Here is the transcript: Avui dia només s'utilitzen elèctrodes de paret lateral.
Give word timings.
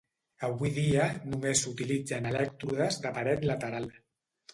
Avui 0.45 0.69
dia 0.77 1.03
només 1.33 1.61
s'utilitzen 1.65 2.29
elèctrodes 2.31 2.97
de 3.05 3.13
paret 3.19 3.47
lateral. 3.51 3.87